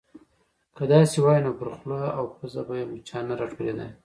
[0.75, 3.89] _که داسې وای، نو پر خوله او پزه به يې مچان نه راټولېدای.